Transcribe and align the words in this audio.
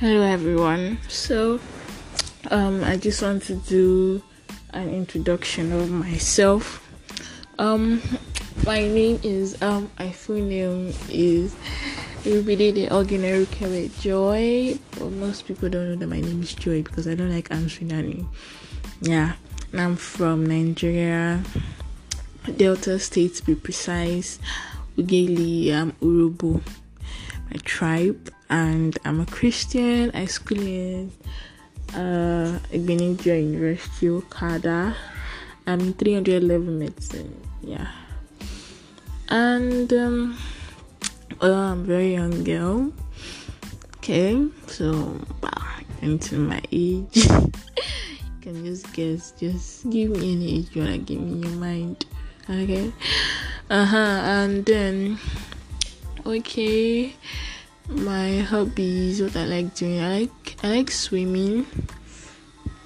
Hello 0.00 0.22
everyone. 0.22 0.96
So 1.08 1.60
um 2.50 2.82
I 2.82 2.96
just 2.96 3.20
want 3.20 3.42
to 3.42 3.56
do 3.56 4.22
an 4.72 4.88
introduction 4.88 5.72
of 5.72 5.90
myself. 5.90 6.88
Um 7.58 8.00
my 8.64 8.80
name 8.80 9.20
is 9.22 9.60
um 9.60 9.90
my 9.98 10.10
full 10.10 10.40
name 10.40 10.94
is 11.10 11.54
Rubide 12.24 12.90
Ordinary 12.90 13.44
Kewe 13.44 13.92
Joy. 14.00 14.78
But 14.92 15.10
most 15.10 15.46
people 15.46 15.68
don't 15.68 15.90
know 15.90 15.96
that 15.96 16.06
my 16.06 16.22
name 16.22 16.40
is 16.44 16.54
Joy 16.54 16.82
because 16.82 17.06
I 17.06 17.14
don't 17.14 17.30
like 17.30 17.50
answering 17.50 17.88
name. 17.88 18.30
Yeah. 19.02 19.34
And 19.72 19.82
I'm 19.82 19.96
from 19.96 20.46
Nigeria. 20.46 21.44
Delta 22.56 22.98
State 22.98 23.34
to 23.34 23.44
be 23.44 23.54
precise. 23.54 24.38
Ughelli 24.96 25.74
um 25.74 25.92
Urhobo. 26.00 26.62
My 27.50 27.58
tribe 27.64 28.32
and 28.50 28.98
I'm 29.04 29.20
a 29.20 29.26
Christian. 29.26 30.10
I 30.12 30.26
school 30.26 30.60
in 30.60 31.12
uh 31.94 32.58
Igbinedion 32.74 33.54
University, 33.54 34.10
Okada. 34.10 34.94
I'm 35.66 35.94
311 35.94 36.78
medicine. 36.78 37.34
Yeah. 37.62 37.86
And 39.28 39.90
um 39.92 40.36
well, 41.40 41.54
I'm 41.54 41.80
a 41.80 41.84
very 41.84 42.12
young 42.12 42.44
girl. 42.44 42.92
Okay, 43.98 44.48
so 44.66 45.16
wow, 45.42 45.78
into 46.02 46.36
my 46.38 46.60
age. 46.72 47.16
you 47.30 48.40
can 48.40 48.64
just 48.64 48.92
guess, 48.92 49.32
just 49.38 49.88
give 49.90 50.10
me 50.10 50.34
an 50.34 50.42
age 50.42 50.74
you 50.74 50.82
wanna 50.82 50.98
give 50.98 51.20
me 51.20 51.46
your 51.46 51.56
mind. 51.56 52.04
Okay. 52.48 52.92
Uh-huh. 53.70 53.96
And 53.96 54.66
then 54.66 55.18
okay 56.26 57.14
my 57.90 58.38
hobbies 58.38 59.20
what 59.20 59.34
i 59.36 59.44
like 59.44 59.74
doing 59.74 60.00
i 60.00 60.20
like 60.20 60.56
i 60.62 60.68
like 60.68 60.90
swimming. 60.90 61.66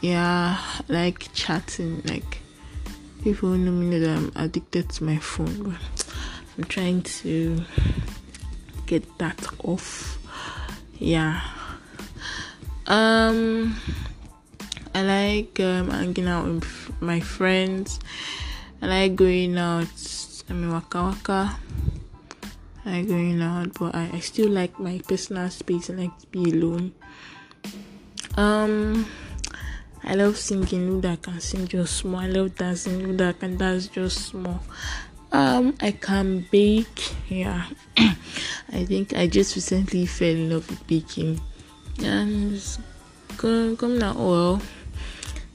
Yeah 0.00 0.56
I 0.58 0.92
like 0.92 1.32
chatting 1.34 2.02
like 2.04 2.38
people 3.22 3.50
know 3.50 3.72
me 3.72 3.98
that 3.98 4.16
i'm 4.16 4.32
addicted 4.36 4.88
to 4.90 5.04
my 5.04 5.16
phone 5.18 5.62
but 5.62 6.06
i'm 6.56 6.64
trying 6.64 7.02
to 7.02 7.60
get 8.86 9.18
that 9.18 9.46
off. 9.64 10.18
Yeah. 10.98 11.40
Um 12.86 13.76
i 14.94 15.02
like 15.02 15.58
um 15.60 15.90
hanging 15.90 16.28
out 16.28 16.46
with 16.46 17.02
my 17.02 17.20
friends. 17.20 18.00
I 18.80 18.86
like 18.86 19.16
going 19.16 19.58
out 19.58 19.88
i 20.48 20.52
mean 20.52 20.70
waka 20.70 21.02
waka 21.02 21.56
like 22.86 23.08
going 23.08 23.42
out, 23.42 23.74
but 23.78 23.94
I, 23.94 24.10
I 24.14 24.20
still 24.20 24.48
like 24.48 24.78
my 24.78 25.00
personal 25.06 25.50
space. 25.50 25.90
I 25.90 25.94
like 25.94 26.18
to 26.20 26.26
be 26.28 26.52
alone. 26.52 26.94
Um, 28.36 29.06
I 30.04 30.14
love 30.14 30.36
singing. 30.36 30.86
Who 30.86 31.00
that 31.00 31.22
can 31.22 31.40
sing 31.40 31.66
just 31.66 31.96
small. 31.96 32.20
I 32.20 32.28
love 32.28 32.54
dancing. 32.54 33.00
Who 33.00 33.16
that 33.16 33.40
can 33.40 33.56
dance 33.56 33.88
just 33.88 34.26
small. 34.26 34.62
Um, 35.32 35.74
I 35.80 35.90
can 35.90 36.46
bake. 36.52 37.12
Yeah, 37.28 37.66
I 37.98 38.84
think 38.84 39.14
I 39.14 39.26
just 39.26 39.56
recently 39.56 40.06
fell 40.06 40.28
in 40.28 40.50
love 40.50 40.70
with 40.70 40.86
baking, 40.86 41.40
and 42.02 42.54
it's 42.54 42.78
come 43.36 43.76
come 43.76 44.00
out 44.00 44.16
well. 44.16 44.62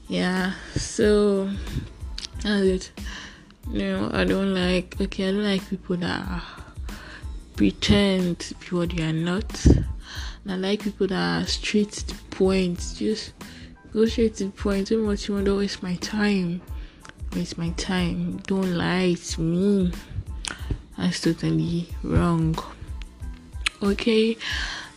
Yeah, 0.06 0.52
so 0.76 1.48
that's 2.42 2.62
it. 2.62 2.92
You 3.70 3.78
know, 3.78 4.10
I 4.12 4.24
don't 4.24 4.52
like. 4.52 5.00
Okay, 5.00 5.28
I 5.28 5.32
don't 5.32 5.44
like 5.44 5.66
people 5.70 5.96
that. 5.96 6.28
Are, 6.28 6.42
pretend 7.56 8.40
to 8.40 8.54
be 8.54 8.76
what 8.76 8.92
you 8.92 9.04
are 9.04 9.12
not. 9.12 9.66
And 9.66 10.52
I 10.52 10.56
like 10.56 10.82
people 10.82 11.06
that 11.06 11.42
are 11.42 11.46
straight 11.46 11.92
to 11.92 12.06
the 12.08 12.14
point. 12.30 12.94
Just 12.96 13.32
go 13.92 14.06
straight 14.06 14.36
to 14.36 14.44
the 14.44 14.50
point. 14.50 14.88
Don't 14.88 15.06
want 15.06 15.28
you 15.28 15.34
want 15.34 15.46
to 15.46 15.58
waste 15.58 15.82
my 15.82 15.94
time. 15.96 16.60
Waste 17.34 17.58
my 17.58 17.70
time. 17.70 18.38
Don't 18.46 18.76
lie 18.76 19.14
to 19.14 19.40
me. 19.40 19.92
That's 20.98 21.20
totally 21.20 21.88
wrong. 22.02 22.56
Okay. 23.82 24.36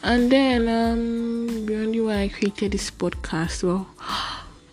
And 0.03 0.31
then 0.31 0.67
um 0.67 1.65
beyond 1.65 2.05
why 2.05 2.21
I 2.23 2.27
created 2.29 2.71
this 2.73 2.91
podcast. 2.91 3.63
Well 3.63 3.87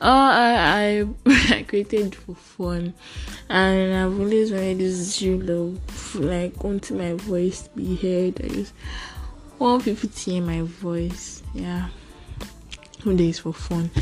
Oh, 0.05 0.09
I, 0.09 1.07
I 1.27 1.55
I 1.55 1.63
created 1.63 2.17
for 2.17 2.35
fun, 2.35 2.93
and 3.49 3.95
I've 3.95 4.19
always 4.19 4.51
wanted 4.51 4.79
this 4.79 5.23
know 5.23 5.79
like 6.17 6.65
wanting 6.65 6.99
my 6.99 7.13
voice 7.13 7.69
be 7.69 7.95
heard. 7.95 8.45
I 8.45 8.49
just 8.49 8.75
want 9.61 9.85
people 9.85 10.09
to 10.09 10.31
hear 10.33 10.43
my 10.43 10.63
voice. 10.63 11.45
Yeah, 11.55 11.87
one 13.05 13.17
day 13.17 13.29
is 13.29 13.39
for 13.39 13.53
fun, 13.53 13.93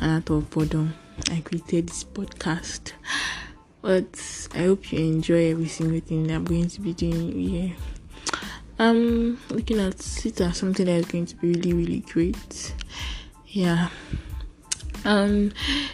and 0.00 0.12
out 0.12 0.30
of 0.30 0.48
boredom, 0.48 0.94
I 1.30 1.42
created 1.42 1.90
this 1.90 2.04
podcast. 2.04 2.92
But 3.82 4.48
I 4.54 4.60
hope 4.60 4.90
you 4.90 5.00
enjoy 5.00 5.50
every 5.50 5.68
single 5.68 6.00
thing 6.00 6.26
that 6.28 6.36
I'm 6.36 6.44
going 6.44 6.68
to 6.68 6.80
be 6.80 6.94
doing 6.94 7.38
here. 7.38 7.76
I'm 8.78 9.38
looking 9.50 9.78
at 9.78 10.24
it 10.24 10.40
as 10.40 10.56
something 10.56 10.86
that 10.86 10.92
is 10.92 11.04
going 11.04 11.26
to 11.26 11.36
be 11.36 11.48
really, 11.48 11.74
really 11.74 12.00
great. 12.00 12.74
Yeah 13.46 13.90
um 15.04 15.52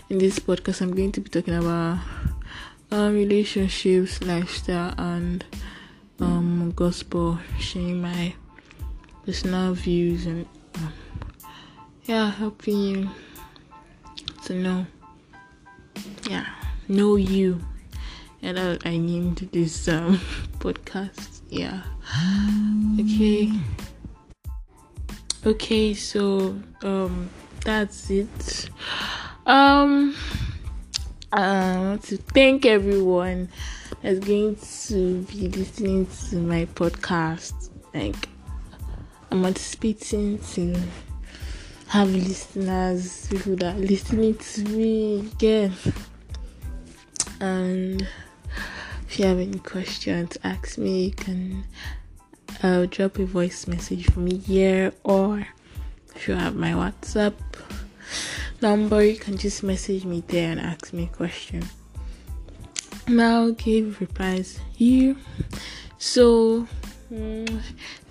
in 0.08 0.18
this 0.18 0.38
podcast 0.38 0.80
i'm 0.80 0.94
going 0.94 1.12
to 1.12 1.20
be 1.20 1.28
talking 1.28 1.54
about 1.54 1.98
um 2.90 3.14
relationships 3.14 4.22
lifestyle 4.22 4.94
and 4.98 5.44
um 6.20 6.72
gospel 6.72 7.38
sharing 7.58 8.00
my 8.00 8.34
personal 9.24 9.74
views 9.74 10.26
and 10.26 10.46
um, 10.76 10.92
yeah 12.04 12.30
helping 12.30 12.78
you 12.78 13.10
to 14.44 14.54
know 14.54 14.86
yeah 16.28 16.46
know 16.88 17.16
you. 17.16 17.60
And 18.42 18.58
I, 18.58 18.78
I 18.84 18.96
named 18.96 19.48
this 19.52 19.88
um 19.88 20.18
podcast. 20.58 21.40
Yeah. 21.48 21.82
Okay. 23.00 23.52
Okay 25.44 25.94
so 25.94 26.56
um 26.82 27.30
that's 27.66 28.10
it. 28.10 28.70
Um, 29.44 30.14
want 31.32 32.04
to 32.04 32.16
thank 32.16 32.64
everyone 32.64 33.48
that's 34.02 34.20
going 34.20 34.54
to 34.54 35.22
be 35.22 35.48
listening 35.48 36.06
to 36.28 36.36
my 36.36 36.66
podcast. 36.66 37.70
Like, 37.92 38.28
I'm 39.32 39.44
anticipating 39.44 40.38
to 40.54 40.80
have 41.88 42.08
listeners, 42.08 43.26
people 43.28 43.56
that 43.56 43.74
are 43.74 43.78
listening 43.78 44.36
to 44.36 44.62
me 44.62 45.20
again. 45.20 45.72
And 47.40 48.06
if 49.08 49.18
you 49.18 49.26
have 49.26 49.40
any 49.40 49.58
questions, 49.58 50.38
ask 50.44 50.78
me. 50.78 51.06
You 51.06 51.12
can 51.12 51.64
uh, 52.62 52.86
drop 52.86 53.18
a 53.18 53.24
voice 53.24 53.66
message 53.66 54.06
for 54.12 54.20
me 54.20 54.36
here 54.36 54.92
or 55.02 55.48
if 56.16 56.26
you 56.26 56.34
have 56.34 56.56
my 56.56 56.72
WhatsApp 56.72 57.34
number, 58.62 59.04
you 59.04 59.16
can 59.16 59.36
just 59.36 59.62
message 59.62 60.04
me 60.04 60.24
there 60.26 60.50
and 60.50 60.60
ask 60.60 60.92
me 60.92 61.04
a 61.04 61.16
question. 61.16 61.62
I'll 63.06 63.52
give 63.52 64.00
replies 64.00 64.58
here. 64.74 65.14
So, 65.98 66.66
mm, 67.12 67.60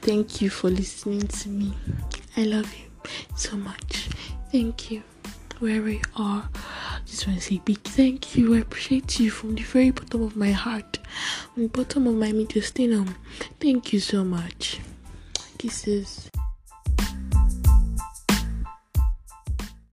thank 0.01 0.41
you 0.41 0.49
for 0.51 0.69
listening 0.69 1.27
to 1.27 1.49
me. 1.49 1.73
I 2.38 2.44
love 2.44 2.71
you 2.75 3.09
so 3.35 3.57
much. 3.57 4.09
Thank 4.51 4.91
you. 4.91 5.01
Wherever 5.59 5.89
you 5.89 6.01
are, 6.15 6.47
just 7.05 7.25
want 7.25 7.39
to 7.39 7.45
say 7.45 7.61
big 7.65 7.79
thank 7.79 8.38
you. 8.38 8.55
I 8.55 8.59
appreciate 8.59 9.19
you 9.19 9.31
from 9.31 9.55
the 9.55 9.63
very 9.63 9.89
bottom 9.89 10.21
of 10.21 10.35
my 10.35 10.51
heart, 10.51 10.99
from 11.53 11.63
the 11.63 11.69
bottom 11.69 12.07
of 12.07 12.15
my 12.15 12.31
mediastinum. 12.31 13.15
Thank 13.59 13.94
you 13.94 14.00
so 14.00 14.24
much. 14.24 14.80
Kisses. 15.57 16.30